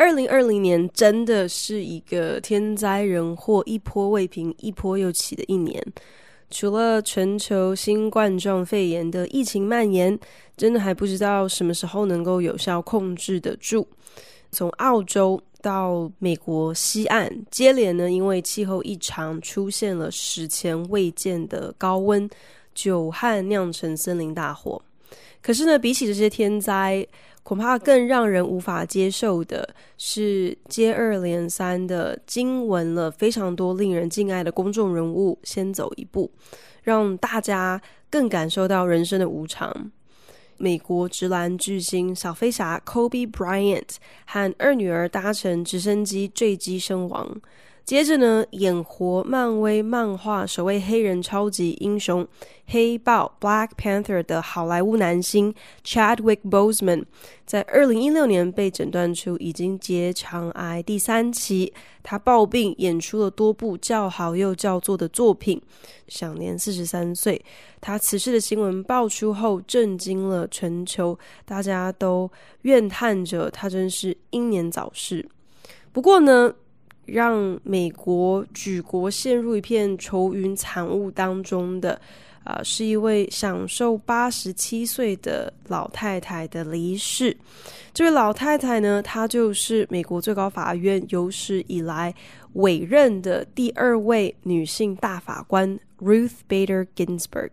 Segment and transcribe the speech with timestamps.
[0.00, 5.78] 二零二零年真的是一个天灾人祸一波未平、一波又起的一年。
[6.48, 10.18] 除了全球新冠状肺炎的疫情蔓延，
[10.56, 13.86] 真的还不知道什么时候能够有效控制得住。
[14.50, 22.26] 从澳洲到美国西岸，接连呢，因为气候异常，出现了史前未见的高温，
[22.74, 24.80] 久旱酿成森林大火。
[25.42, 27.06] 可是呢，比起这些天灾，
[27.42, 36.30] 恐怕更让人无法接受的是，接二连三的惊闻了非常多令人敬爱的公众人物先走一步，
[36.82, 39.90] 让大家更感受到人生的无常。
[40.58, 47.40] 美国直男巨星小飞侠 Kobe Bryant 和二女儿搭乘直升机坠机身亡。
[47.90, 52.24] 接着呢，演活漫威漫画首位黑人超级英雄
[52.68, 55.52] 黑豹 （Black Panther） 的好莱坞男星
[55.84, 57.02] Chadwick Boseman，
[57.44, 61.74] 在二零一六年被诊断出已经结肠癌第三期。
[62.04, 65.60] 他抱病演出了多部叫好又叫座的作品，
[66.06, 67.44] 享年四十三岁。
[67.80, 72.30] 他辞世的新闻爆出后，震惊了全球，大家都
[72.62, 75.28] 怨叹着他真是英年早逝。
[75.90, 76.54] 不过呢，
[77.10, 82.00] 让美国举国陷入一片愁云惨雾当中的，
[82.44, 87.36] 啊、是一位享寿八十七岁的老太太的离世。
[87.92, 92.14] 这位老太太呢，她就是美国最高法院有史以来
[92.54, 97.50] 委任的第二位女性大法官 Ruth Bader Ginsburg。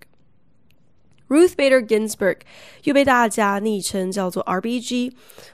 [1.29, 2.37] Ruth Bader Ginsburg
[2.83, 5.11] 又被大家昵称叫做 RBG。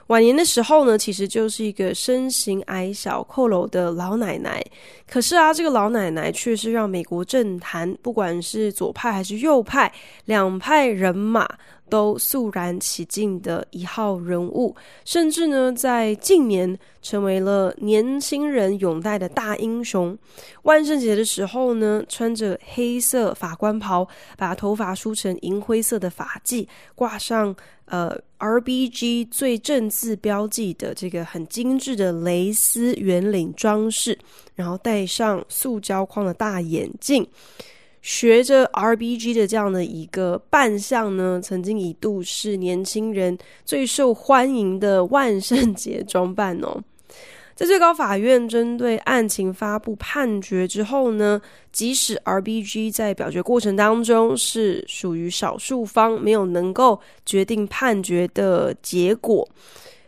[0.08, 4.64] 晚年的时候呢，其实就是一个身形矮小、佝偻的老奶奶。
[5.08, 9.92] 可是啊，这个老奶奶却是让美国政坛，不管是左派还是右派，
[10.26, 11.48] 两派人马。
[11.94, 14.74] 都肃然起敬的一号人物，
[15.04, 20.18] 甚至呢，在近年成为了年轻人拥戴的大英雄。
[20.64, 26.66] 万圣节的时候呢，穿着黑色法官袍，把头发梳成银灰色的发髻，
[26.96, 34.18] 挂上呃 RBG 最正字标记的这个很精致的蕾丝圆领装饰，
[34.56, 37.24] 然后戴上塑胶框的大眼镜。
[38.04, 46.78] 学着 RBG 的这样的一个扮相呢，曾经一度是年轻人最受欢迎的万圣节装扮哦。
[47.56, 51.40] 在最高法院针对案情发布判决之后呢，
[51.72, 59.48] 即使 RBG 在表决过程当中是属于少数方，没有能够决定判决的结果。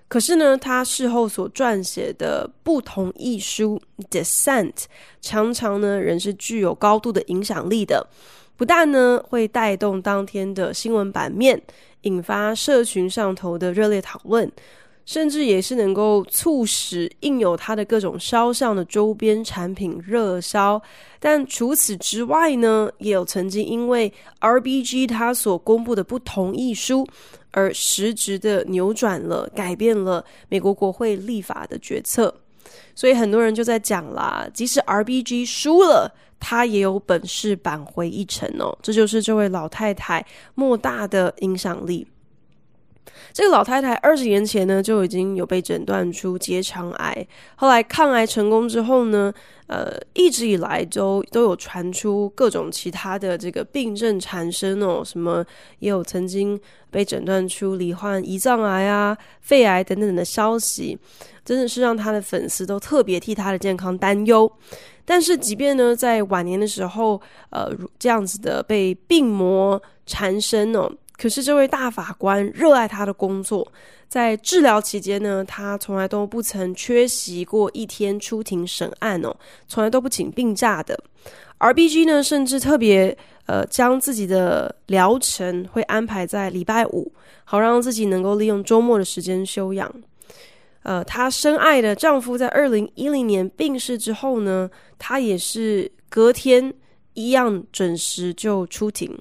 [0.09, 3.81] 可是呢，他事后所撰写的不同意书
[4.11, 4.85] （dissent）
[5.21, 8.07] 常常呢仍是具有高度的影响力的，
[8.57, 11.61] 不但呢会带动当天的新闻版面，
[12.03, 14.51] 引发社群上头的热烈讨论。
[15.05, 20.83] 甚至也是能够促使印有他的各种肖像的周边产品热销，
[21.21, 27.07] 但除此之外呢，也有曾经因为 RBG 它所公布的不同意书
[27.57, 32.33] 而实质的扭转了、改变了美国国会立法的决策。
[32.95, 38.77] 所以很多人就在讲啦，即使 RBG 输了，他也有本事扳回一城哦。
[38.83, 40.23] 这就是这位老太太
[40.55, 42.07] 莫大的影响力。
[43.33, 49.33] 这个老太太二十年前呢就已经有被诊断出结肠癌，后来抗癌成功之后呢，
[49.67, 55.45] 呃，一直以来都都有传出各种其他的这个病症产生哦，什么
[55.81, 56.59] 也有曾经
[56.91, 60.99] 被诊断出罹患胰脏癌啊、肺癌等等的消息，
[61.45, 64.51] 真的是让他的粉丝都特别替他的健康担忧。
[65.05, 67.21] 但是，即便呢在晚年的时候，
[67.51, 70.91] 呃，这样子的被病魔缠身哦。
[71.17, 73.67] 可是这位大法官热爱他的工作，
[74.07, 79.35] 在治疗期间呢，他从来都不曾缺席过一天出庭审案哦，
[79.67, 80.99] 从来都不请病假的。
[81.59, 83.17] RBG 呢，甚至特别
[83.47, 87.11] 呃将自己的疗程会安排在礼拜五，
[87.45, 89.91] 好让自己能够利用周末的时间休养。
[90.83, 96.73] 呃，她深爱的丈夫在二零一零年病逝之后呢，她也是隔天
[97.15, 99.19] 一样准时就出庭。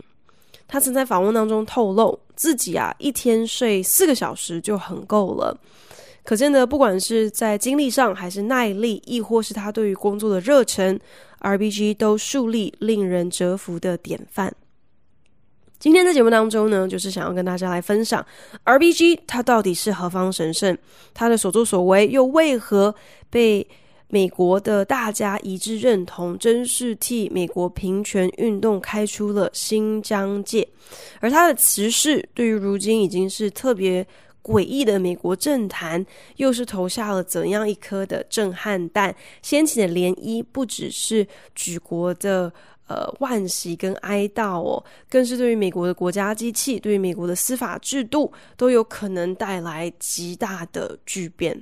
[0.75, 5.57] 他曾在访问当中透露，自己啊一天睡四个小时就很够了。
[6.21, 10.99] 可见的，不管是在精力上，还是耐力，亦或是他对于工作的热忱
[11.39, 14.53] ，RBG 都树立令人折服的典范。
[15.79, 18.25] 今天在节目当中呢，就是想要跟大家来分享
[18.65, 20.77] RBG 他到底是何方神圣，
[21.13, 22.93] 他的所作所为又为何
[23.29, 23.65] 被
[24.07, 30.67] 美国的大家一致认同，真是替美国平权运动开出了新疆界。
[31.19, 34.05] 而他的辞世，对于如今已经是特别
[34.43, 36.05] 诡异的美国政坛，
[36.37, 42.51] 又是投下了怎样一颗的震撼弹，掀起的涟漪，不只是举国的。
[42.87, 51.59] 呃，惋惜跟哀悼哦，更是对于美国的国家机器，对于美国的司法制度，都有可能带来极大的巨变。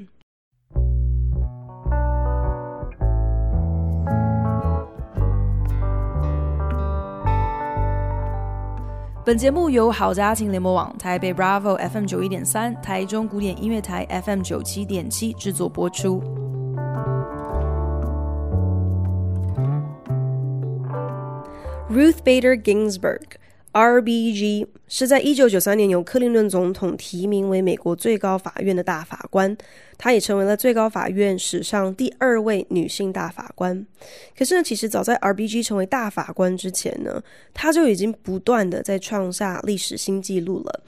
[9.25, 16.22] 本节目由好家庭联盟网、台北 Bravo FM 九一点三、台中古典音乐台 FM 九七点七制作播出。
[21.90, 22.62] Ruth Bader
[23.74, 24.04] R.
[24.04, 24.31] B.
[24.34, 24.68] G.
[24.88, 29.58] 是在一九九三年由克林顿总统提名为美国最高法院的大法官，
[29.98, 33.84] 她也成为了最高法院史上第二位女性大法官。
[34.38, 37.20] 可是呢，其实早在 RBG 成为大法官之前呢，
[37.52, 40.84] 她就已经不断的在创下历史新纪录了。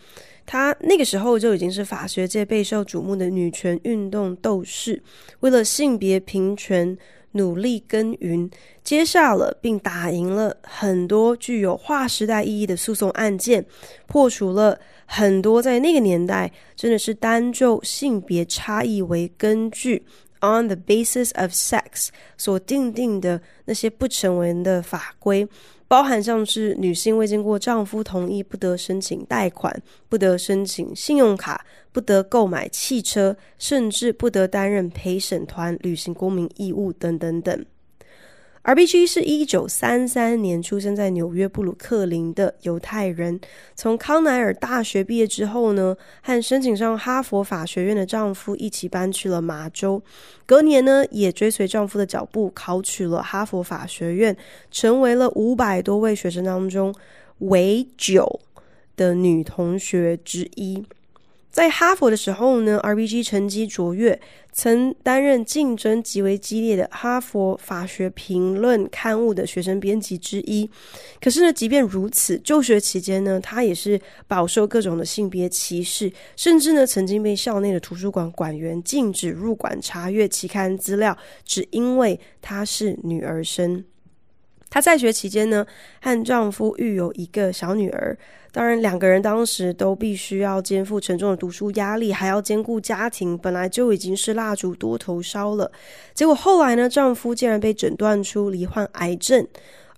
[0.46, 5.02] 她那个时候就已经是法学界备受瞩目的女权运动斗士，
[5.40, 6.96] 为了性别平权。
[7.36, 8.50] 努力耕耘，
[8.82, 13.66] 接下了并打赢了很多具有划时代意义的诉讼案件，
[14.08, 20.06] 破除了很多在那个年代真的是单就性别差异为根据
[20.40, 25.46] （on the basis of sex） 所定定的那些不成文的法规。
[25.96, 29.74] 包含像是女性未经过丈夫同意不得申请贷款，
[30.10, 37.66] 不得申请信用卡，不得购买汽车，甚至不得担任陪审团、履行公民义务等等等。
[38.66, 43.40] RBG 是一九三三年出生在纽约布鲁克林的犹太人。
[43.76, 50.02] 从康奈尔大学毕业之后呢，和申请上哈佛法学院的丈夫一起搬去了麻州。
[50.48, 54.36] 隔年呢，也追随丈夫的脚步，考取了哈佛法学院，
[54.72, 56.92] 成为了五百多位学生当中
[57.38, 58.40] 唯九
[58.96, 60.84] 的女同学之一。
[61.56, 64.20] 在哈佛的时候呢，RBG 成绩卓越，
[64.52, 70.70] 曾担任竞争极为激烈的《哈佛法学评论》刊物的学生编辑之一。
[71.22, 73.98] 可是呢，即便如此，就学期间呢，他也是
[74.28, 83.86] 饱受各种的性别歧视，甚至呢，曾经被校内的图书馆馆员禁止入馆查阅期刊资料，只因为她是女儿身。
[84.70, 85.66] 她在学期间呢，
[86.02, 88.18] 和丈夫育有一个小女儿。
[88.56, 95.70] 当然，两个人当时都必须要肩负沉重的读书压力，还要兼顾家庭，本来就已经是蜡烛多头烧了。
[96.14, 99.46] 结果后来呢，丈夫竟然被诊断出罹患癌症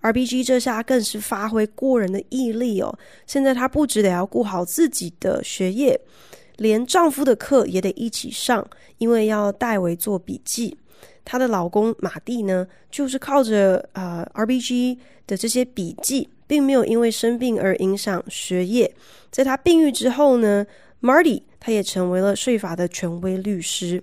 [0.02, 2.98] ，RBG 这下更是发挥过人的毅力哦。
[3.28, 6.02] 现在她不只得要顾好自己的学业，
[6.56, 8.68] 连丈夫的课也得一起上，
[8.98, 10.76] 因为要代为做笔记。
[11.24, 18.92] 她的老公马蒂呢，就是靠着呃 RBG 的这些笔记，并没有因为生病而影响学业。
[19.30, 20.66] 在他病愈之后呢
[21.02, 24.02] ，Marty 他也成为了税法的权威律师。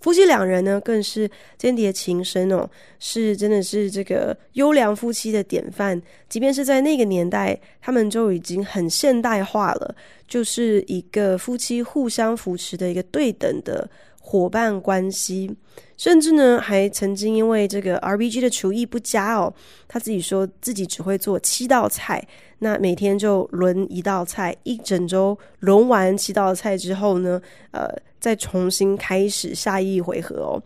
[0.00, 1.28] 夫妻两人呢，更是
[1.60, 2.68] 鶼鰈情深哦，
[2.98, 6.02] 是真的是这个优良夫妻的典范。
[6.28, 9.94] 即便是在那个年代，他们就已经很现代化了，
[10.26, 13.88] 就是一个夫妻互相扶持的一个对等的。
[14.24, 15.54] 伙伴关系，
[15.98, 19.52] 甚至呢，还曾经因为这个 RBG 的厨艺不佳哦，
[19.88, 22.24] 他自己说自己只会做七道菜，
[22.60, 27.88] 那每天就轮一道菜，一整周轮完七道菜之后呢，呃，
[28.20, 30.62] 再重新开始下一回合哦。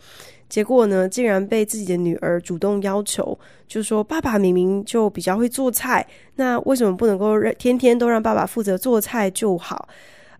[0.48, 3.36] 结果呢，竟然被自己的女儿主动要求，
[3.66, 9.88] 就说爸爸明明就比较会做菜，那为什么不能够让天天都让爸爸负责做菜就好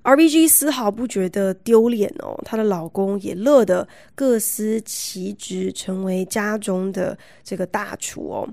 [0.06, 8.48] ？RBG 丝毫不觉得丢脸哦，她的老公也乐得各司其职，成为家中的这个大厨哦。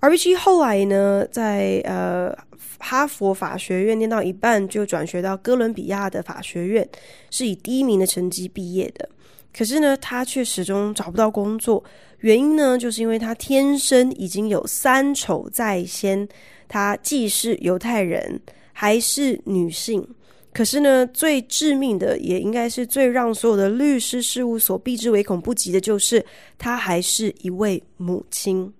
[0.00, 2.32] RBG 后来呢，在呃
[2.78, 6.88] 哈佛法学院念到一半，就转学到哥伦比亚的法学院，
[7.28, 9.08] 是以第一名的成绩毕业的。
[9.52, 11.82] 可是呢，她却始终找不到工作，
[12.20, 16.28] 原因呢，就是因为她天生已经有三丑在先，
[16.68, 18.40] 她既是犹太人，
[18.72, 20.06] 还是女性。
[20.52, 26.24] 可是呢，最致命的，也应该是最让所有的律师事务所避之唯恐不及的，就是
[26.58, 28.72] 她还是一位母亲。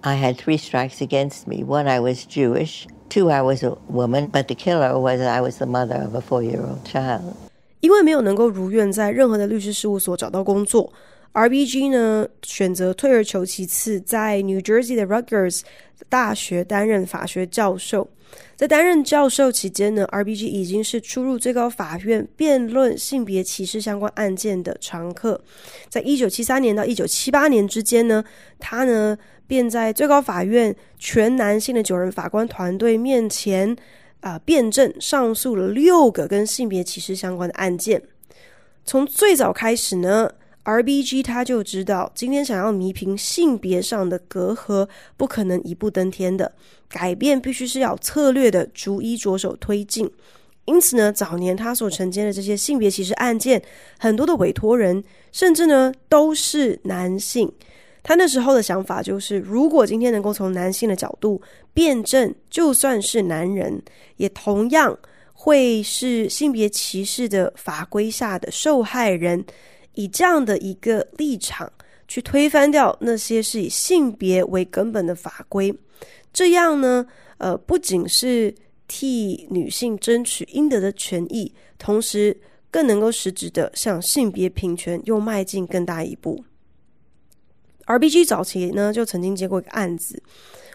[0.00, 1.64] I had three strikes against me.
[1.64, 2.86] One, I was Jewish.
[3.10, 4.30] Two, I was a woman.
[4.30, 7.34] But the killer was I was the mother of a four-year-old child.
[7.80, 10.92] 因为没有能够如愿在任何的律师事务所找到工作
[11.32, 15.62] ，RBG 呢选择退而求其次，在 New Jersey 的 Rutgers
[16.08, 18.08] 大学担任法学教授。
[18.56, 25.40] 在担任教授期间呢，RBG 已经是出入最高法院辩论性别歧视相关案件的常客。
[25.88, 28.22] 在一九七三年到一九七八年之间呢，
[28.58, 29.16] 他呢
[29.46, 33.74] 便在最高法院全男性的九人法官团队面前
[34.20, 38.02] 啊、辩证上诉了六个跟性别歧视相关的案件。
[38.84, 40.30] 从最早开始呢。
[40.68, 46.52] RBG 他就知道，今天想要弥平性别上的隔阂，不可能一步登天的，
[46.90, 50.10] 改变必须是要策略的，逐一着手推进。
[50.66, 53.62] 因此呢，早年他所承接的这些性别歧视案件，
[53.98, 57.50] 很多的委托人甚至呢都是男性。
[58.02, 61.40] 他那时候的想法就是，如果今天能够从男性的角度
[61.72, 63.82] 辩证，就算是男人，
[64.18, 64.98] 也同样
[65.32, 69.42] 会是性别歧视的法规下的受害人。
[69.98, 71.68] 以这样的一个立场
[72.06, 75.74] 去推翻掉那些是以性别为根本的法规，
[76.32, 77.04] 这样呢，
[77.38, 78.54] 呃，不仅是
[78.86, 82.38] 替女性争取应得的权益，同时
[82.70, 86.44] 更能够实质的向性别平权又迈进更大一步。
[87.86, 90.22] RBG 早期呢就曾经接过一个案子，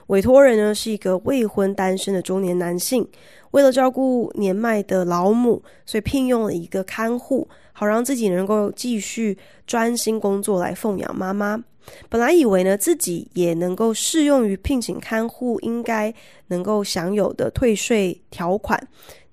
[0.07, 3.07] 委托人呢是一个未婚单身的中年男性，
[3.53, 7.47] 为了照顾年迈的老母，所以聘用了一个看护。
[7.75, 11.59] 好让自己能够继续专心工作来奉养妈妈。
[12.07, 16.13] 本来以为呢，自己也能够适用于聘请看护应该
[16.49, 18.79] 能够享有的退税条款，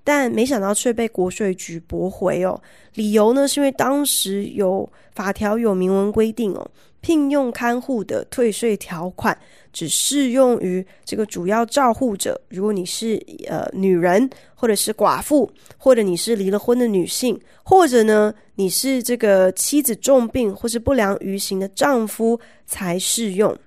[0.03, 2.59] 但没想到却被国税局驳回哦。
[2.95, 9.37] 理由呢，是因为当时有法条有明文规定哦，聘用看护的退税条款
[9.73, 12.39] 只适用于这个主要照护者。
[12.49, 23.57] 如果你是呃女人，或者是寡妇，或者你是离了婚的女性，或者呢你是这个妻子重病或是不良于行的丈夫才适用。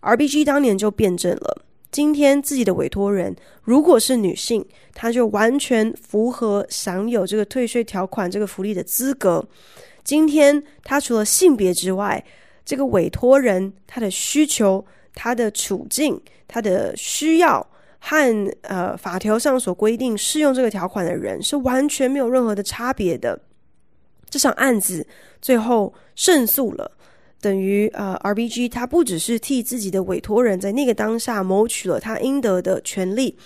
[0.00, 4.64] RBG 当年就辩证了，今天自己的委托人如果是女性，
[4.94, 9.44] 她就完全符合享有这个退税条款这个福利的资格。
[10.04, 12.24] 今天她除了性别之外，
[12.64, 14.84] 这个委托人他的需求、
[15.20, 17.66] 他的处境、他的需要
[17.98, 23.36] 和呃法条上所规定适用这个条款的人是完全没有任何的差别的。
[24.30, 25.04] 这场案子
[25.42, 26.88] 最后胜诉了，
[27.40, 33.36] 等于呃 RBG 他不只是替自己的委托人在那个当下谋取了他应得的权利，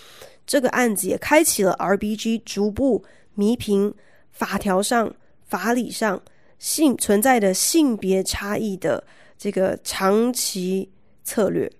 [0.47, 3.03] 这个案子也开启了 RBG 逐步
[3.35, 3.95] 弥平
[4.31, 5.11] 法条上、
[5.47, 6.21] 法理上。
[6.59, 9.03] 性存在的性别差异的
[9.37, 10.89] 这个长期
[11.25, 11.71] 策略，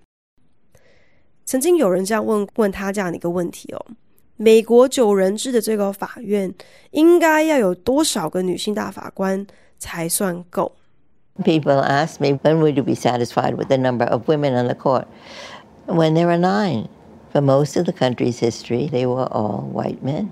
[1.45, 3.85] 曾经有人这样问问他这样的一个问题哦：
[4.37, 6.53] 美国九人制的最高法院
[6.91, 9.45] 应该要有多少个女性大法官
[9.77, 10.75] 才算够
[11.43, 15.05] ？People ask me when would you be satisfied with the number of women on the court?
[15.85, 16.87] When there are nine,
[17.31, 20.27] for most of the country's history, they were all white men.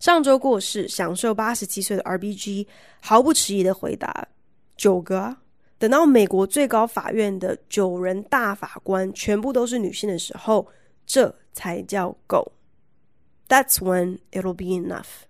[0.00, 2.66] 上周过世，享寿八十七岁的 RBG
[3.00, 4.28] 毫不迟疑的回答
[4.76, 5.38] ：“九个啊。”
[5.84, 10.66] 等到美国最高法院的九人大法官全部都是女性的时候，
[11.04, 12.52] 这才叫够。
[13.50, 15.26] That's when it'll be enough.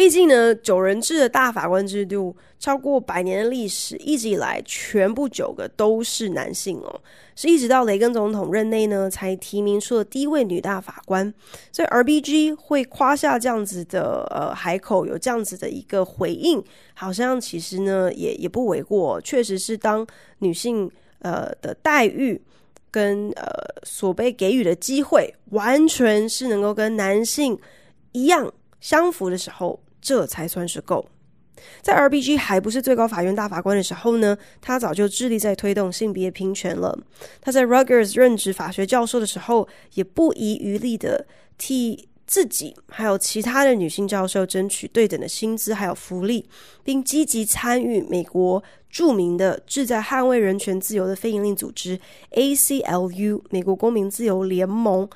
[0.00, 7.02] 毕竟呢，九人制的大法官制度超过百年的历史，一直以来全部九个都是男性哦，
[7.36, 11.30] 是一直到雷根总统任内呢，才提名出了第一位女大法官。
[11.70, 16.64] 所以 RBG 会夸下这样子的呃海口，有这样子的一个回应，
[16.94, 20.06] 好像其实呢也也不为过，确实是当
[20.38, 22.40] 女性呃的待遇
[22.90, 23.44] 跟呃
[23.82, 27.58] 所被给予的机会，完全是能够跟男性
[28.12, 29.78] 一样相符的时候。
[30.00, 31.04] 这才算是够。
[31.82, 36.98] 在 RBG 还不是最高法院大法官的时候呢，他早就致力在推动性别平权了。
[37.38, 41.26] 他在 Ruggers 任职法学教授的时候，也不遗余力的
[41.58, 46.48] 替自己还有其他的女性教授争取对等的薪资还有福利，
[46.82, 55.06] 并积极参与美国著名的志在捍卫人权自由的非营利组织 ACLU 美国公民自由联盟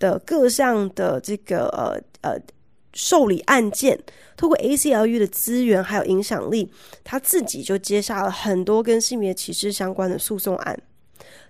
[0.00, 2.40] 的各项的这个呃呃。
[2.92, 3.98] 受理案件，
[4.36, 6.70] 透过 ACLU 的资源还有影响力，
[7.02, 10.78] 他自己就接下了很多跟性别歧视相关的诉讼案。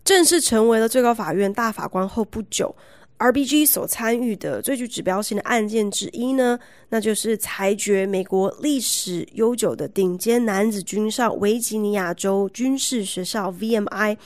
[0.05, 2.75] 正式成为了最高法院大法官后不久
[3.19, 6.59] ，RBG 所参与的最具指标性的案件之一呢，
[6.89, 14.17] 那就是裁决美国历史悠久的顶尖男子军校维吉尼亚州军事学校 VMI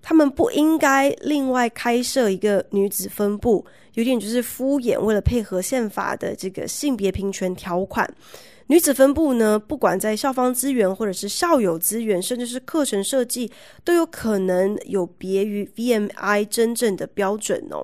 [0.00, 3.64] 他们不应该另外开设一个女子分部，
[3.94, 8.08] 有点就是敷衍，为了配合宪法的这个性别平权条款。
[8.70, 13.50] 女子分部呢，不管在校方资源，或者是校友资源，甚至是课程设计，
[13.82, 17.82] 都有可能有别于 VMI 真正的标准哦。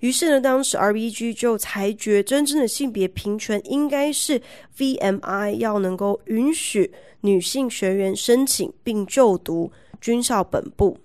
[0.00, 4.42] 于是呢，当时 RBG 就裁决，真正的性别平权应该是
[4.76, 10.98] VMI 要能够允许女性学员申请并就读军校本部。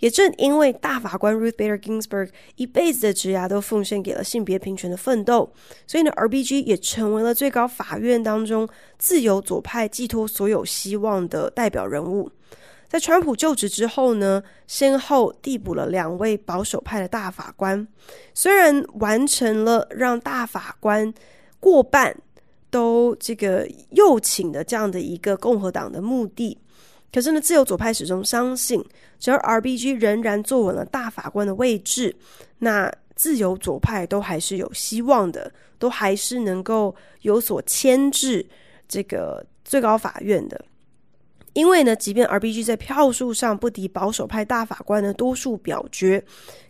[0.00, 5.52] 也正因为大法官 Ruth Bader Ginsburg 一辈子的职涯都奉献给了性别平权的奋斗，
[5.86, 12.30] 所以呢，RBG 也成为了最高法院当中自由左派寄托所有希望的代表人物。
[12.88, 17.88] 在川普就职之后呢，先后递补了两位保守派的大法官，
[18.34, 21.12] 虽然完成了让大法官
[21.58, 22.14] 过半
[22.70, 26.58] 都这个右倾的这样的一个共和党的目的。
[27.12, 28.82] 可是呢，自由左派始终相信，
[29.18, 32.14] 只要 RBG 仍然坐稳了大法官的位置，
[32.58, 38.44] 那自由左派都还是有希望的，都还是能够有所牵制
[38.88, 40.64] 这个最高法院的。
[41.52, 46.24] 因为呢，即便 RBG 在票数上不敌保守派大法官的多数表决，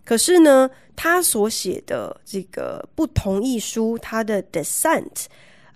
[0.05, 5.27] 可是呢，他所写的这个不同意书，他的 dissent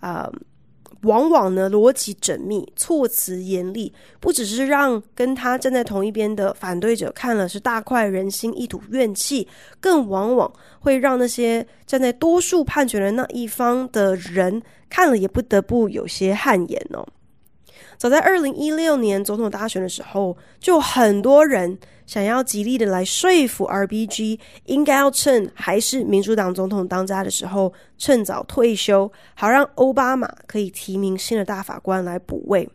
[0.00, 0.28] 啊、
[1.02, 9.46] 往往呢，逻辑缜密，措辞严厉，不只是让跟他站在同一边的反对者看了是大快人心，一吐怨气，
[9.80, 10.50] 更往往
[10.80, 17.06] 会让那些站在多数判决的那一方的人看了也不得不有些汗颜哦。
[17.98, 21.78] 早在二零一六年总统大选的时候，就很多人。
[22.06, 32.68] 想要极力的来说服 RBG，应该要趁还是民主党总统当家的时候，趁早退休，好让奥巴马可以提名新的大法官来补位。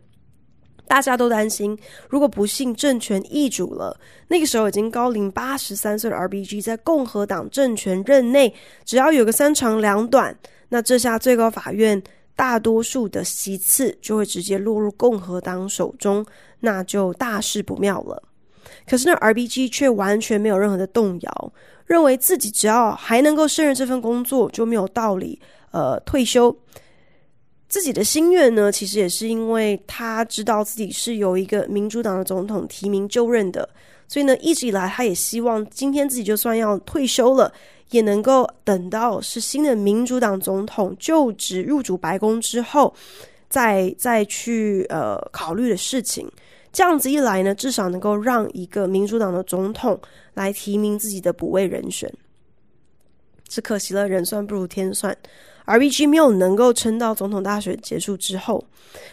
[0.86, 1.78] 大家都担心，
[2.10, 8.54] 如果不幸政权易主了，那个时候已经高龄八十三岁的 RBG 在共和党政权任内，
[8.84, 12.04] 只要有个三长两短，那这下最高法院
[12.36, 16.26] 大多数的席次就会直接落入共和党手中，
[16.60, 18.22] 那就大事不妙了。
[18.88, 21.54] 可是呢，RBG 却完全没有任何的动摇，
[21.86, 25.40] 认为自己只要还能够胜任这份工作，就没有道理
[25.72, 26.56] 呃退休。
[27.68, 33.68] 自己的心愿呢，其实也是因为他知道自己是由一个民主党的总统提名就任的，
[34.08, 37.54] 所以呢，一直以来他也希望今天自己就算要退休了，
[37.92, 42.94] 也能够等到是新的民主党总统就职入主白宫之后，
[43.48, 46.30] 再再去呃考虑的事情。
[46.74, 50.00] 这样子一来呢，至少能够让一个民主党的总统
[50.34, 52.12] 来提名自己的补位人选。
[53.48, 55.16] 只可惜了，人算不如天算
[55.66, 58.64] ，RBG 没有能够撑到总统大选结束之后。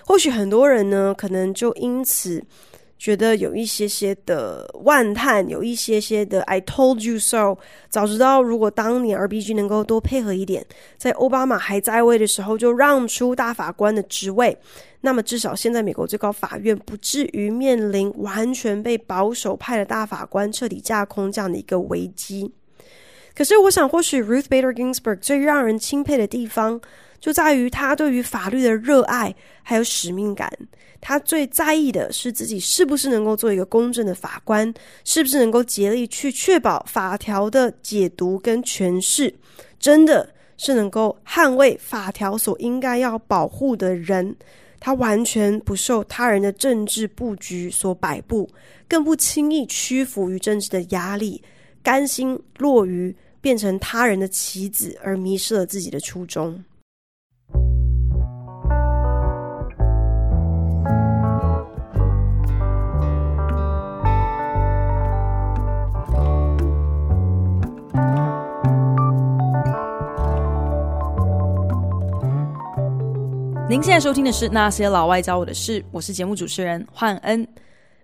[0.06, 2.42] 或许很多人呢，可能就因此。
[2.98, 7.56] 觉得有一些些的万叹，有一些些的 I told you so。
[7.88, 14.58] 早知道如果当年 RBG 能够多配合一点，在奥巴马还在位的时候就让出大法官的职位，
[15.00, 22.52] 那么至少现在美国最高法院不至于面临完全被保守派的大法官彻底架空这样的一个危机。
[23.32, 26.80] 可是我想，或许 Ruth Bader Ginsburg 最让人钦佩的地方，
[27.20, 30.52] 就在于他对于法律的热爱还有使命感。
[31.00, 34.72] 他最在意的是自己是不是能够做一个公正的法官，
[35.04, 39.32] 是不是能够竭力去确保法条的解读跟诠释，
[39.78, 44.34] 真的是能够捍卫法条所应该要保护的人。
[44.80, 48.48] 他完全不受他人的政治布局所摆布，
[48.88, 51.42] 更不轻易屈服于政治的压力，
[51.82, 56.64] 甘心落于变成他人的棋子，而迷失了自己的初衷。
[73.68, 77.46] 您现在收听的是《那些老外教我的事》，我是节目主持人焕恩。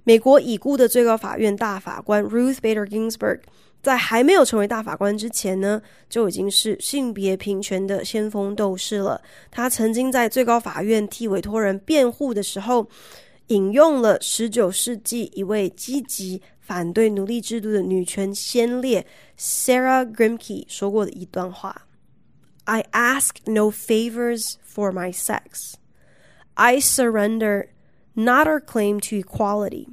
[0.03, 3.40] 美国已故的最高法院大法官 Ruth Bader Ginsburg
[3.83, 9.18] 在还没有成为大法官之前呢，就已经是性别平权的先锋斗士了。
[9.50, 12.87] 他曾经在最高法院替委托人辩护的时候，
[13.46, 19.05] 引用了十九世纪一位积极反对奴隶制度的女权先烈
[19.38, 21.87] Sarah Grimke 说过的一段话。
[22.65, 25.78] I ask no favors for my sex.
[26.56, 27.72] I surrender
[28.15, 29.88] not our claim to equality.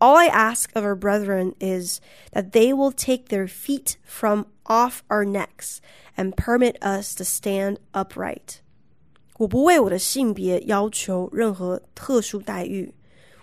[0.00, 2.00] All I ask of our brethren is
[2.32, 5.80] that they will take their feet from off our necks
[6.16, 8.60] and permit us to stand upright.
[9.38, 12.94] 我不为我的性别要求任何特殊待遇，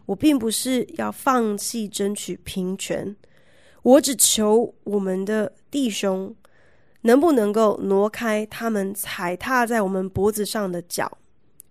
[0.05, 3.15] 我并不是要放弃争取平权，
[3.81, 6.35] 我只求我们的弟兄
[7.06, 11.18] 能不能够挪开他们踩踏在我们脖子上的脚，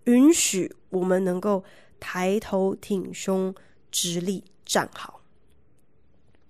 [0.06, 1.62] 允许我们能够
[2.00, 3.54] 抬头挺胸，
[3.92, 5.22] 直立站好。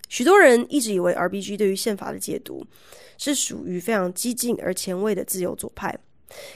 [0.07, 2.63] 许多人一直以为 RBG 对于宪法的解读
[3.17, 5.97] 是属于非常激进而前卫的自由左派，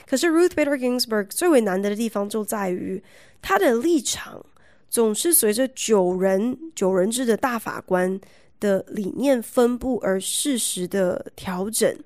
[0.06, 3.02] 可是 Ruth Bader Ginsburg 最为难得的地方就在于
[3.42, 4.46] 他的立场。
[4.88, 8.20] 总是随着九人九人制的大法官
[8.58, 11.96] 的理念分布而适时的调整，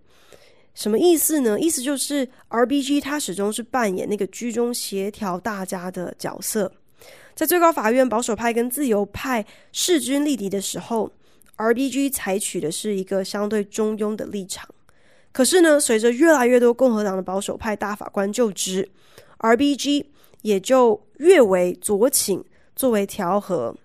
[0.75, 1.59] 什么意思呢？
[1.59, 6.71] 意思就是 RBG 他始终是扮演那个居中协调大家的角色，
[7.35, 11.11] 在最高法院保守派跟自由派势均力敌的时候
[11.57, 14.69] ，RBG 采取的是一个相对中庸的立场。
[15.31, 18.89] 可是呢，随着越来越多共和党的保守派大法官就职
[19.39, 20.05] ，RBG
[20.43, 22.45] 也就越为左倾。
[22.77, 23.77] 作为调和，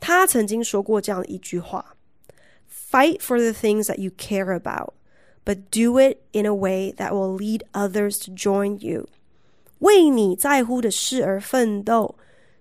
[0.00, 1.94] 他曾经说过这样一句话
[2.90, 4.94] ：“Fight for the things that you care about,
[5.44, 9.08] but do it in a way that will lead others to join you。”
[9.80, 12.14] 为你在乎的事而奋斗，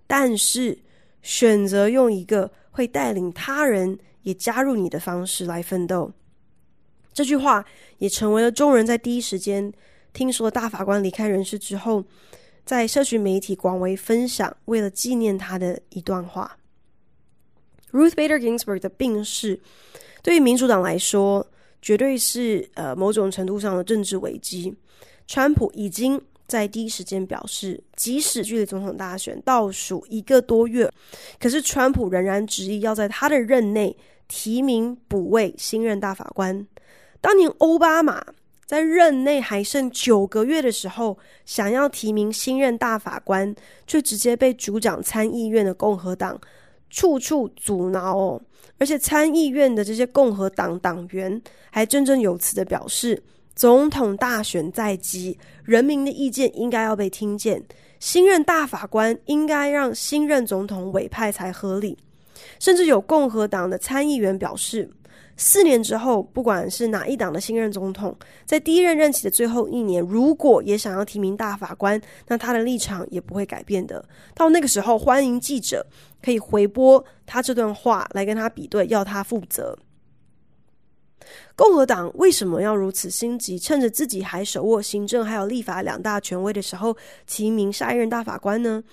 [0.08, 0.80] 但是
[1.22, 6.12] 选择用一个会带领他人也加入你的方式来奋斗。
[7.13, 7.63] 这句话
[8.00, 9.72] 也成为了众人在第一时间
[10.13, 12.04] 听说大法官离开人世之后，
[12.65, 16.58] 在社群媒体广为分享，为了纪念他的一段话。
[17.91, 19.60] Ruth Bader Ginsburg 的病逝，
[20.24, 21.46] 对于民主党来说，
[21.82, 24.74] 绝对是呃某种程度上的政治危机。
[25.28, 30.91] 川普已经在第一时间表示，即使距离总统大选倒数一个多月，
[31.39, 33.96] 可是川普仍然执意要在他的任内
[34.28, 36.67] 提名补位新任大法官。
[37.20, 38.26] 当年奥巴马。
[38.63, 43.54] 在任内还剩九个月的时候，想要提名新任大法官，
[43.86, 46.39] 却直接被主掌参议院的共和党
[46.91, 48.41] 处处阻挠哦。
[48.77, 53.21] 而且参议院的这些共和党党员还振振有词的表示，
[53.56, 57.63] 总统大选在即，人民的意见应该要被听见，
[57.99, 61.97] 新任大法官应该让新任总统委派才合理。
[62.60, 64.89] 甚至有共和党的参议员表示，
[65.38, 68.15] 四年之后，不管是哪一党的新任总统，
[68.46, 74.08] 在第一任任期的最后一年，如果也想要提名大法官，那他的立场也不会改变的。
[74.36, 75.86] 到那个时候，欢迎记者
[76.22, 79.78] 可以回播他这段话来跟他比对，要他负责。
[81.56, 88.84] 共和党为什么要如此心急，趁着自己还手握行政还有立法两大权威的时候，提名下一任大法官呢？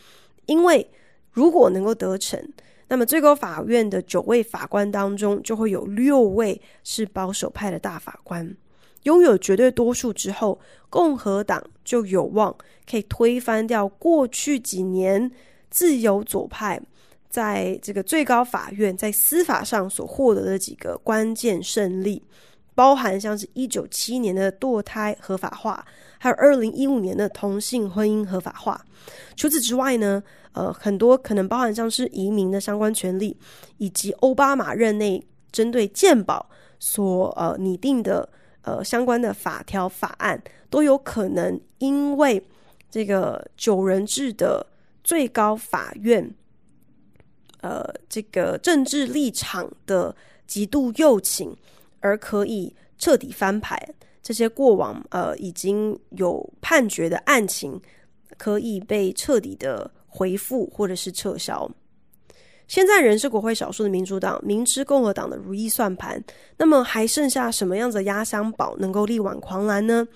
[0.46, 0.88] 因为
[1.31, 2.42] 如果能够得逞。
[2.88, 8.57] 那么，最高法院的九位法官当中，就会有六位是保守派的大法官。
[9.05, 10.59] 拥有绝对多数之后，
[10.90, 12.55] 共和党就有望
[12.90, 15.31] 可以推翻掉过去几年
[15.70, 16.81] 自由左派
[17.29, 22.22] 在这个最高法院在司法上所获得的几个关键胜利，
[22.78, 25.84] 包含像是一九七年的堕胎合法化，
[26.16, 28.80] 还有二零一五年的同性婚姻合法化。
[29.34, 33.36] 除此之外呢，呃，很多可能包含像是移民的相关权利，
[33.78, 38.28] 以及奥巴马任内针对健保所呃拟定的
[38.62, 42.40] 呃相关的法条法案，都有可能因为
[42.88, 44.64] 这个九人制的
[45.02, 46.32] 最高法院，
[47.60, 50.14] 呃，这个政治立场的
[50.46, 51.52] 极度右倾，
[52.00, 53.78] 而可以彻底翻盘。
[54.22, 57.80] 这些过往呃已经有判决的案情，
[58.37, 59.90] 可以被彻底的。
[60.11, 61.70] 回复或者是撤销。
[62.66, 66.20] 现在仍是国会少数的民主党，明知共和党的如意算盘，
[66.56, 70.08] 那么还剩下什么样子的压箱宝能够力挽狂澜呢？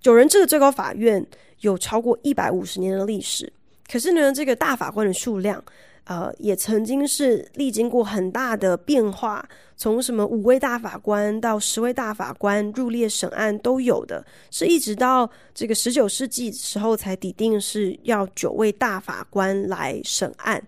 [0.00, 1.24] 九人制的最高法院
[1.60, 3.52] 有超过一百五十年的历史，
[3.88, 5.62] 可是呢，这个大法官的数量。
[6.04, 9.42] 呃，也曾经是历经过很大的变化，
[9.74, 20.62] 从什么五位大法官到十位大法官入列审案都有的，是一直到这个十九世纪时候才拟定是要九位大法官来审案。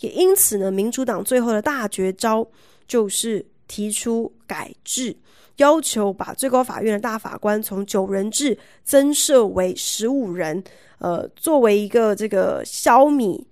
[0.00, 2.46] 也因此呢，民主党最后的大绝招
[2.86, 5.16] 就是提出改制，
[5.56, 10.62] 要求把最高法院的大法官从九人制增设为十五人，
[10.98, 13.42] 呃，作为一个这个消弭。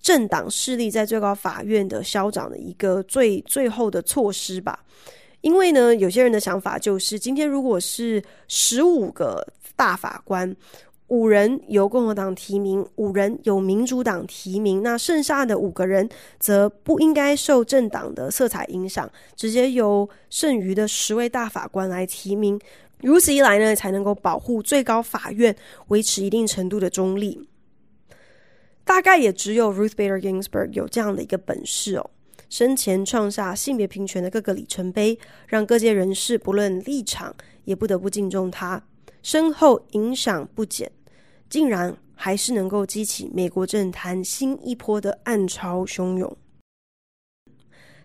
[0.00, 4.78] 政党势力在最高法院的嚣张的一个最最后的措施吧，
[5.40, 10.54] 因为呢，有些人的想法就是，今天如果是十五个大法官，
[11.08, 16.08] 五人由共和党提名，五人由民主党提名，那剩下的五个人
[16.38, 22.58] 则不应该受政党的色彩影响，直接由剩余的十位大法官来提名，
[22.98, 25.54] 如此一来呢，才能够保护最高法院
[25.88, 27.49] 维持一定程度的中立。
[28.90, 32.10] 大概也只有 Ruth Bader Ginsburg 有这样的一个本事哦。
[32.48, 38.82] 生前创下性别平权的各个里程碑，让各界人士不论立场也不得不敬重他。
[39.22, 40.90] 身后影响不减，
[41.48, 46.36] 竟然还是能够激起美国政坛新一波的暗潮汹涌。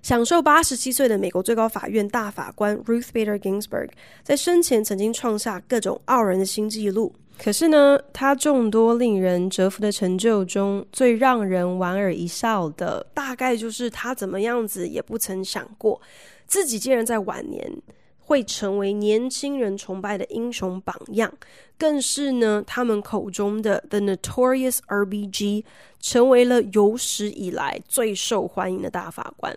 [0.03, 3.89] 享受八十七岁的美国最高法院大法官 Ruth Bader Ginsburg
[4.21, 7.15] 在生前曾经创下各种傲人的新纪录。
[7.37, 16.01] 可是呢，他众多令人折服的成就中，最让人莞尔一笑的，大概就是他怎么样子也不曾想过，
[16.47, 17.71] 自己竟然在晚年
[18.17, 21.31] 会成为年轻人崇拜的英雄榜样，
[21.77, 25.65] 更是呢，他们口中的 The Notorious RBG，
[25.99, 29.55] 成为了有史以来最受欢迎的大法官。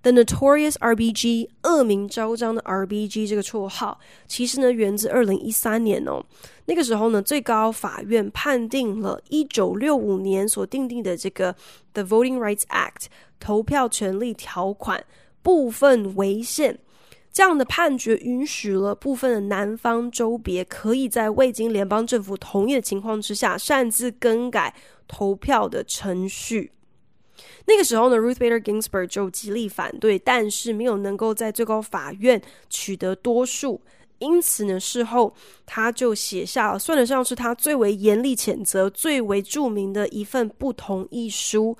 [0.00, 6.24] The Notorious RBG，恶名昭彰的 RBG 这个绰号，其实呢源自二零一三年哦。
[6.66, 11.54] 那个时候呢，最高法院判定了一九六五年所订定的这个
[11.92, 13.06] The Voting Rights Act
[13.40, 15.04] 投票权利条款
[15.42, 16.78] 部分违宪。
[17.30, 24.74] 这样的判决允许了部分的南方州别可以在未经联邦政府同意的情况之下，擅自更改
[25.06, 26.72] 投票的程序。
[27.66, 33.80] 那个时候呢，Ruth Bader Ginsburg 就极力反对，但是没有能够在最高法院取得多数，
[34.18, 35.34] 因此呢，事后
[35.66, 41.76] 他就写下了算得上是他最为严厉谴责、最为著名的一份不同意书。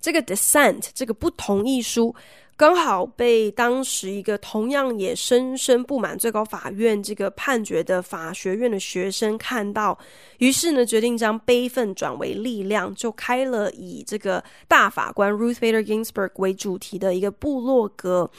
[0.00, 2.14] 这个 dissent，这个不同意书。
[2.58, 9.98] 刚好被当时一个同样也深深不满最高法院这个判决的法学院的学生看到，
[10.38, 18.30] 于是呢，决定将悲愤转为力量，就开了以这个大法官 Ruth Bader Ginsburg 为主题的一个部落格，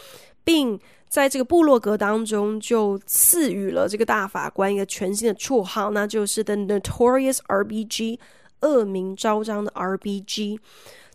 [0.43, 8.17] 并在这个部落格当中就赐予了这个大法官一个全新的绰号，那就是 The Notorious RBG，
[8.62, 10.58] 恶名昭彰的 RBG。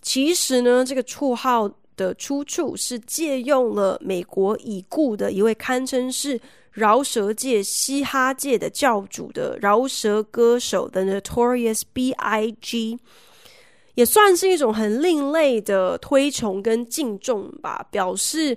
[0.00, 1.68] 其实呢，这个绰号。
[1.96, 6.40] 的出处是借用了美国已故的一位堪称是
[6.72, 12.98] 饶舌界、嘻哈界的教主的饶舌歌手的 Notorious B.I.G.，
[13.94, 17.87] 也算是一种很另类的推崇跟敬重吧。
[17.90, 18.57] 表示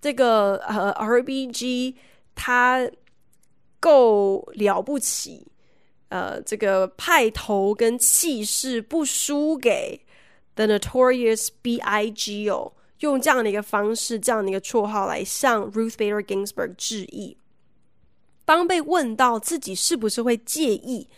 [0.00, 1.94] 这个呃 R.B.G.
[2.34, 2.86] 他
[3.80, 5.46] 够了不起，
[6.10, 10.02] 呃，这个派头跟气势不输给。
[10.56, 12.50] The Notorious B.I.G.
[12.50, 17.36] 哦，用这样的一个方式，这样的一个绰号来向 Ruth Bader Ginsburg 致意。
[18.44, 21.08] 当被问到自己是不是会介意，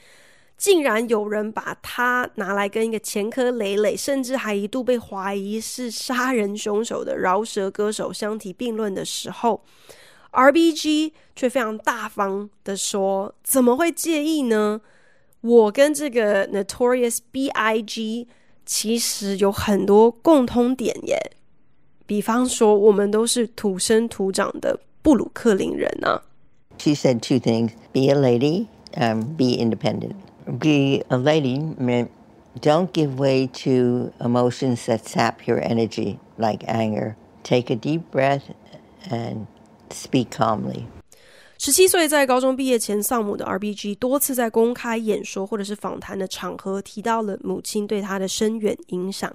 [0.57, 9.63] 竟然有人把他拿来跟一个前科累累，甚至还一度被怀疑是杀人凶手的饶舌歌手相提并论的时候
[10.33, 11.13] ，R.B.G.
[11.37, 14.81] 却非常大方的说：“怎么会介意呢？
[15.43, 18.27] 我跟这个 Notorious B.I.G.”
[18.69, 21.33] 其实有很多共通点耶，
[22.07, 26.23] 比方说，我们都是土生土长的布鲁克林人啊。
[26.77, 30.17] She said two things: be a lady, um, be independent.
[30.45, 32.09] Be a lady meant
[32.61, 37.17] don't give way to emotions that sap your energy, like anger.
[37.43, 38.43] Take a deep breath
[39.11, 39.47] and
[39.89, 40.87] speak calmly.
[41.61, 49.35] 十七岁在高中毕业前丧母的 RBG 多次在公开演说或者是访谈的场合提到了母亲对他的深远影响。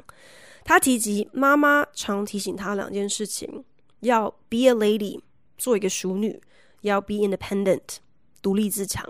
[0.64, 3.66] 他提及妈妈常提醒他两件事情：
[4.00, 5.20] 要 be a lady，
[5.58, 6.40] 做一个淑女；
[6.82, 7.98] 要 be independent，
[8.42, 9.06] 独立自强。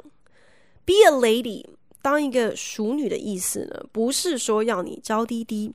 [0.83, 1.63] be a lady，
[2.01, 5.71] 当一个淑女的意思呢，不是说要你娇滴滴。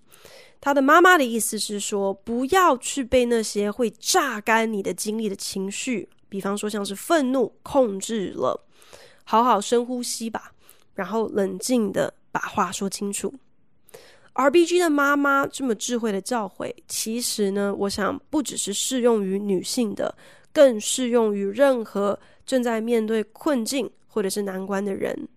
[0.60, 6.08] 他的妈妈的意思是说，不要去被那些会榨干你的精力的情绪。
[6.28, 8.60] 比方说，像是愤怒控制了，
[9.24, 10.52] 好好深呼吸吧，
[10.94, 13.32] 然后冷静的把话说清楚。
[14.34, 20.14] RBG 的妈妈这么智慧的教诲，其实呢，我想不只是适用于女性的，
[20.52, 25.28] 更适用于任何正在面对困境或者是难关的人。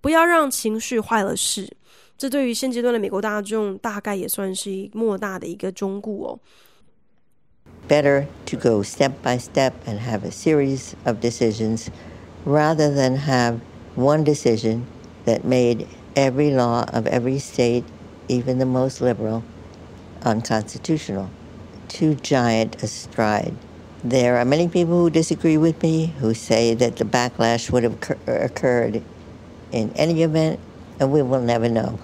[0.00, 1.70] 不要让情绪坏了事，
[2.16, 6.40] 这对于现阶段的美国大众，大概也算是一莫大的一个忠告哦。
[7.88, 11.90] Better to go step by step and have a series of decisions
[12.44, 13.60] rather than have
[13.94, 14.86] one decision
[15.24, 17.84] that made every law of every state,
[18.28, 19.42] even the most liberal,
[20.22, 21.30] unconstitutional.
[21.88, 23.54] Too giant a stride.
[24.02, 27.98] There are many people who disagree with me, who say that the backlash would have
[28.26, 29.02] occurred
[29.72, 30.60] in any event,
[31.00, 31.98] and we will never know.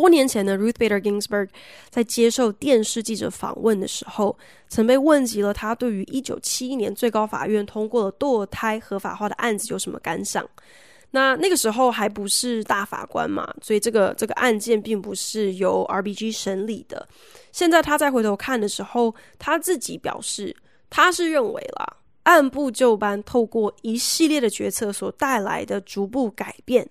[0.00, 1.48] 多年前呢，Ruth Bader Ginsburg
[1.90, 4.34] 在接受电视记者访问的时候，
[4.68, 10.48] 曾被问及了她对于一九七一年最高法院通过了堕胎合法化的案子有什么感想。
[11.10, 17.06] 那那个时候还不是大法官嘛，所以这个这个案件并不是由 RBG 审理的。
[17.52, 20.56] 现在他再回头看的时候，他自己表示，
[20.88, 26.88] 他是认为啦，按部就班，透过一系列的决策所带来的逐步改变，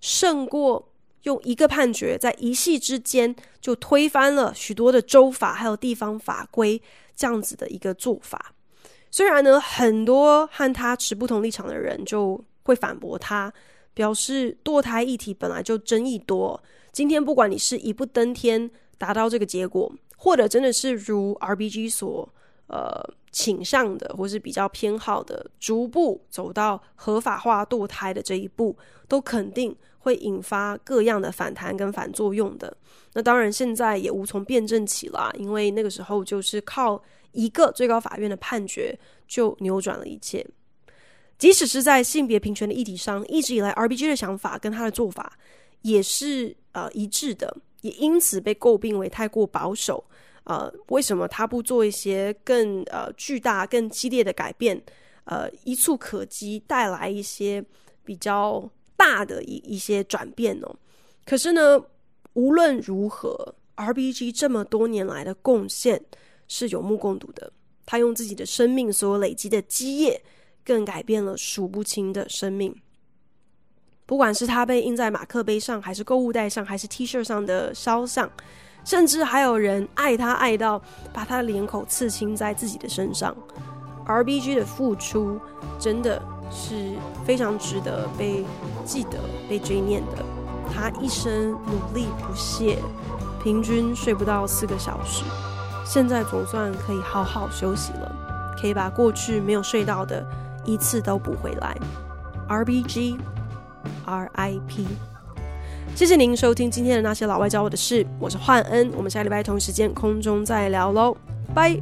[0.00, 0.86] 胜过
[1.24, 6.80] 用一个判决在一夕之间就推翻了许多的州法还有地方法规
[7.14, 8.54] 这样子的一个做法。
[9.10, 13.52] 虽然呢，很多和他持不同立场的人就会反驳他，
[13.92, 16.62] 表示堕胎议题本来就争议多。
[16.92, 22.28] 今天不管你是一步登天达到这个结果，或者真的是如 RBG 所
[22.66, 23.02] 呃
[23.34, 28.76] 倾向的，或是比较偏好的，逐步走到合法化堕胎的这一步，
[29.08, 32.74] 都肯定会引发各样的反弹跟反作用的。
[33.12, 40.46] 那当然现在也无从辩证起啦，因为那个时候就是靠一个最高法院的判决就扭转了一切。
[41.36, 45.36] 即使是在性别平权的议题上，一直以来 RBG 的想法跟他的做法
[45.82, 50.04] 也是呃一致的，也因此被诟病为太过保守。
[50.44, 54.80] 呃，为什么他不做一些更呃巨大、更激烈的改变？
[55.24, 57.64] 呃，一蹴可及，带来一些
[58.04, 60.68] 比较大的一一些转变呢？
[61.24, 61.82] 可是呢，
[62.34, 66.00] 无论如何，RBG 这么多年来的贡献
[66.48, 67.52] 是有目共睹的。
[67.86, 70.22] 他用自己的生命所累积的基业。
[70.66, 72.74] 更改变了数不清的生命。
[74.06, 78.32] 不管是他被印在马克杯上，还是购物袋上，还是 T 恤上的肖像，
[78.84, 80.80] 甚至还有人爱他爱到
[81.12, 83.34] 把他的脸孔刺青在自己的身上。
[84.06, 85.40] RBG 的付出
[85.78, 86.20] 真的
[86.50, 86.92] 是
[87.24, 88.44] 非常值得被
[88.84, 89.18] 记得、
[89.48, 90.22] 被追念的。
[90.72, 92.78] 他一生努力不懈，
[93.42, 95.24] 平均睡不到四个小时，
[95.86, 98.14] 现在总算可以好好休息了，
[98.60, 100.22] 可以把过去没有睡到的。
[100.66, 101.76] 一次都补回来
[102.48, 103.18] ，RBG，RIP。
[105.94, 111.16] 谢谢您收听今天的那些老外教我的事，我是焕恩，我们下礼拜同时间空中再聊喽，
[111.54, 111.80] 拜。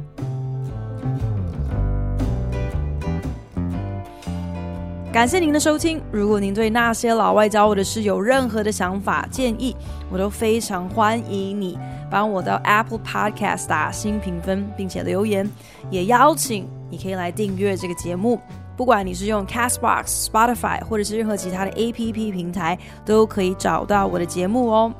[5.11, 9.75] 感谢您的收听，如果您对那些老外教我的事有任何的想法建议，
[10.11, 11.75] 我都非常欢迎你
[12.11, 15.49] 帮我到 Apple Podcast 打新评分，并且留言，
[15.89, 18.39] 也邀请你可以来订阅这个节目。
[18.75, 24.93] 不管你是用 Castbox、Spotify 或者是任何其他的 APP 平台，都可以找到我的节目哦。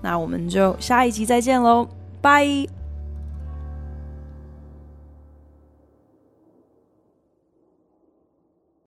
[0.00, 1.88] 那我们就下一期再见喽，
[2.20, 2.83] 拜。